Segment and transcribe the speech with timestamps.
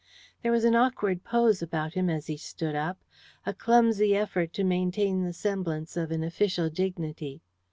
[0.41, 3.03] There was an awkward pose about him as he stood up
[3.45, 7.43] a clumsy effort to maintain the semblance of an official dignity.